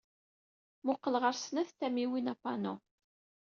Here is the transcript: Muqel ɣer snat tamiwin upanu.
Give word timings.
Muqel 0.85 1.15
ɣer 1.23 1.35
snat 1.37 1.69
tamiwin 1.79 2.31
upanu. 2.33 2.73